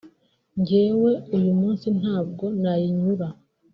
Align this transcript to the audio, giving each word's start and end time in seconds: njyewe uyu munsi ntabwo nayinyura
njyewe 0.59 1.11
uyu 1.37 1.51
munsi 1.59 1.87
ntabwo 1.99 2.45
nayinyura 2.61 3.27